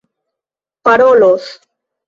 [0.83, 1.47] parolos